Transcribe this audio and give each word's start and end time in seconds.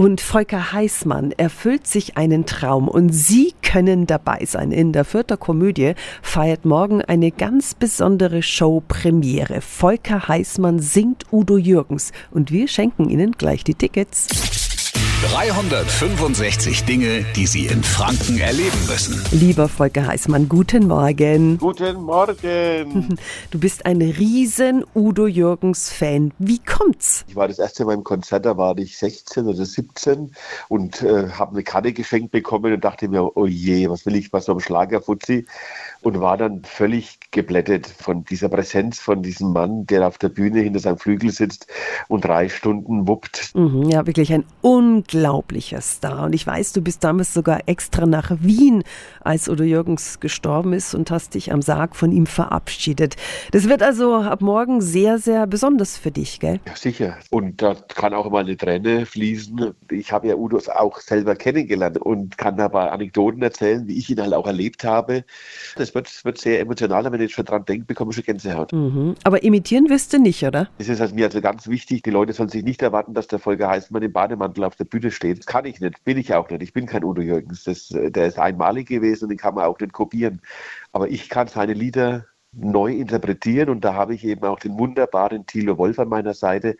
Und 0.00 0.22
Volker 0.22 0.72
Heißmann 0.72 1.32
erfüllt 1.32 1.86
sich 1.86 2.16
einen 2.16 2.46
Traum 2.46 2.88
und 2.88 3.10
Sie 3.10 3.52
können 3.60 4.06
dabei 4.06 4.46
sein. 4.46 4.72
In 4.72 4.94
der 4.94 5.04
Fürther 5.04 5.36
Komödie 5.36 5.92
feiert 6.22 6.64
morgen 6.64 7.02
eine 7.02 7.30
ganz 7.30 7.74
besondere 7.74 8.42
Show-Premiere. 8.42 9.60
Volker 9.60 10.26
Heißmann 10.26 10.78
singt 10.78 11.26
Udo 11.30 11.58
Jürgens 11.58 12.12
und 12.30 12.50
wir 12.50 12.66
schenken 12.66 13.10
Ihnen 13.10 13.32
gleich 13.32 13.62
die 13.62 13.74
Tickets. 13.74 14.69
365 15.22 16.84
Dinge, 16.84 17.26
die 17.36 17.46
Sie 17.46 17.66
in 17.66 17.82
Franken 17.82 18.38
erleben 18.38 18.78
müssen. 18.88 19.22
Lieber 19.32 19.68
Volker 19.68 20.06
Heißmann, 20.06 20.48
guten 20.48 20.88
Morgen. 20.88 21.58
Guten 21.60 22.00
Morgen. 22.00 23.18
Du 23.50 23.60
bist 23.60 23.84
ein 23.84 24.00
riesen 24.00 24.82
Udo 24.94 25.26
Jürgens 25.26 25.92
Fan. 25.92 26.32
Wie 26.38 26.58
kommt's? 26.58 27.26
Ich 27.28 27.36
war 27.36 27.48
das 27.48 27.58
erste 27.58 27.84
Mal 27.84 27.94
im 27.94 28.02
Konzert, 28.02 28.46
da 28.46 28.56
war 28.56 28.78
ich 28.78 28.96
16 28.96 29.46
oder 29.46 29.62
17 29.62 30.32
und 30.68 31.02
äh, 31.02 31.28
habe 31.28 31.52
eine 31.52 31.64
Karte 31.64 31.92
geschenkt 31.92 32.30
bekommen 32.30 32.72
und 32.72 32.82
dachte 32.82 33.06
mir, 33.08 33.36
oh 33.36 33.46
je, 33.46 33.90
was 33.90 34.06
will 34.06 34.16
ich 34.16 34.30
bei 34.30 34.40
so 34.40 34.52
einem 34.52 34.60
Schlagerfuzzi? 34.60 35.44
Und 36.00 36.18
war 36.20 36.38
dann 36.38 36.64
völlig 36.64 37.18
geblättet 37.30 37.86
von 37.86 38.24
dieser 38.24 38.48
Präsenz 38.48 38.98
von 38.98 39.22
diesem 39.22 39.52
Mann, 39.52 39.84
der 39.84 40.06
auf 40.06 40.16
der 40.16 40.30
Bühne 40.30 40.60
hinter 40.60 40.80
seinem 40.80 40.96
Flügel 40.96 41.30
sitzt 41.30 41.66
und 42.08 42.24
drei 42.24 42.48
Stunden 42.48 43.06
wuppt. 43.06 43.50
Mhm, 43.54 43.90
ja, 43.90 44.06
wirklich 44.06 44.32
ein 44.32 44.44
unglaublicher 45.12 45.80
Star. 45.80 46.24
Und 46.24 46.34
ich 46.34 46.46
weiß, 46.46 46.72
du 46.72 46.82
bist 46.82 47.04
damals 47.04 47.34
sogar 47.34 47.60
extra 47.66 48.06
nach 48.06 48.30
Wien, 48.40 48.82
als 49.20 49.48
Udo 49.48 49.64
Jürgens 49.64 50.20
gestorben 50.20 50.72
ist 50.72 50.94
und 50.94 51.10
hast 51.10 51.34
dich 51.34 51.52
am 51.52 51.62
Sarg 51.62 51.96
von 51.96 52.12
ihm 52.12 52.26
verabschiedet. 52.26 53.16
Das 53.52 53.68
wird 53.68 53.82
also 53.82 54.16
ab 54.16 54.40
morgen 54.40 54.80
sehr, 54.80 55.18
sehr 55.18 55.46
besonders 55.46 55.96
für 55.96 56.10
dich, 56.10 56.40
gell? 56.40 56.60
Ja, 56.66 56.76
sicher. 56.76 57.16
Und 57.30 57.62
da 57.62 57.74
kann 57.74 58.14
auch 58.14 58.30
mal 58.30 58.44
eine 58.44 58.56
Träne 58.56 59.06
fließen. 59.06 59.74
Ich 59.90 60.12
habe 60.12 60.28
ja 60.28 60.36
Udo 60.36 60.60
auch 60.74 61.00
selber 61.00 61.34
kennengelernt 61.34 61.98
und 61.98 62.38
kann 62.38 62.56
dabei 62.56 62.90
Anekdoten 62.90 63.42
erzählen, 63.42 63.86
wie 63.86 63.98
ich 63.98 64.10
ihn 64.10 64.20
halt 64.20 64.34
auch 64.34 64.46
erlebt 64.46 64.84
habe. 64.84 65.24
Das 65.76 65.94
wird, 65.94 66.24
wird 66.24 66.38
sehr 66.38 66.60
emotional, 66.60 67.10
wenn 67.10 67.20
ich 67.20 67.32
schon 67.32 67.44
dran 67.44 67.64
denke, 67.64 67.86
bekomme 67.86 68.10
ich 68.10 68.16
schon 68.16 68.24
Gänsehaut. 68.24 68.72
Mhm. 68.72 69.14
Aber 69.24 69.42
imitieren 69.42 69.88
wirst 69.88 70.12
du 70.12 70.18
nicht, 70.18 70.44
oder? 70.44 70.68
Es 70.78 70.88
ist 70.88 71.00
also 71.00 71.14
mir 71.14 71.26
also 71.26 71.40
ganz 71.40 71.68
wichtig, 71.68 72.02
die 72.02 72.10
Leute 72.10 72.32
sollen 72.32 72.48
sich 72.48 72.64
nicht 72.64 72.82
erwarten, 72.82 73.14
dass 73.14 73.26
der 73.26 73.38
Volker 73.38 73.68
Heißmann 73.68 74.02
im 74.02 74.12
Bademantel 74.12 74.64
auf 74.64 74.76
der 74.76 74.84
Bühne 74.84 74.99
steht. 75.08 75.38
Das 75.38 75.46
kann 75.46 75.64
ich 75.64 75.80
nicht, 75.80 76.04
bin 76.04 76.18
ich 76.18 76.34
auch 76.34 76.50
nicht. 76.50 76.62
Ich 76.62 76.72
bin 76.72 76.86
kein 76.86 77.04
Udo 77.04 77.22
Jürgens. 77.22 77.64
Das, 77.64 77.88
der 77.88 78.26
ist 78.26 78.38
einmalig 78.38 78.88
gewesen 78.88 79.24
und 79.24 79.28
den 79.30 79.38
kann 79.38 79.54
man 79.54 79.64
auch 79.64 79.78
nicht 79.80 79.92
kopieren. 79.92 80.42
Aber 80.92 81.08
ich 81.08 81.28
kann 81.28 81.48
seine 81.48 81.72
Lieder 81.72 82.26
neu 82.52 82.92
interpretieren 82.92 83.70
und 83.70 83.84
da 83.84 83.94
habe 83.94 84.14
ich 84.14 84.24
eben 84.24 84.44
auch 84.44 84.58
den 84.58 84.78
wunderbaren 84.78 85.46
Thilo 85.46 85.78
Wolf 85.78 85.98
an 85.98 86.08
meiner 86.08 86.34
Seite, 86.34 86.76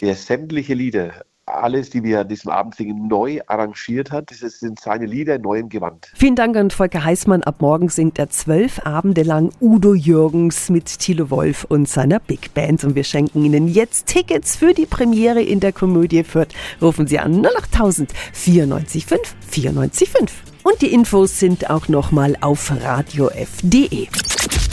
der 0.00 0.14
sämtliche 0.14 0.74
Lieder 0.74 1.24
alles, 1.54 1.90
die 1.90 2.02
wir 2.02 2.20
an 2.20 2.28
diesem 2.28 2.50
Abend 2.50 2.74
singen, 2.74 3.08
neu 3.08 3.40
arrangiert 3.46 4.10
hat. 4.10 4.30
Das 4.30 4.60
sind 4.60 4.80
seine 4.80 5.06
Lieder 5.06 5.36
in 5.36 5.42
neuem 5.42 5.68
Gewand. 5.68 6.10
Vielen 6.14 6.36
Dank 6.36 6.56
an 6.56 6.70
Volker 6.70 7.04
Heißmann. 7.04 7.42
Ab 7.42 7.56
morgen 7.60 7.88
singt 7.88 8.18
er 8.18 8.30
zwölf 8.30 8.84
Abende 8.86 9.22
lang 9.22 9.50
Udo 9.60 9.94
Jürgens 9.94 10.70
mit 10.70 10.98
Thilo 10.98 11.30
Wolf 11.30 11.64
und 11.64 11.88
seiner 11.88 12.20
Big 12.20 12.54
Band. 12.54 12.84
Und 12.84 12.94
wir 12.94 13.04
schenken 13.04 13.44
Ihnen 13.44 13.68
jetzt 13.68 14.06
Tickets 14.06 14.56
für 14.56 14.74
die 14.74 14.86
Premiere 14.86 15.42
in 15.42 15.60
der 15.60 15.72
Komödie 15.72 16.24
Fürth. 16.24 16.54
Rufen 16.80 17.06
Sie 17.06 17.18
an 17.18 17.44
08000 17.44 18.12
945 18.32 19.72
945. 19.72 20.50
Und 20.62 20.82
die 20.82 20.92
Infos 20.92 21.38
sind 21.38 21.70
auch 21.70 21.88
nochmal 21.88 22.36
auf 22.40 22.70
radiof.de. 22.70 24.08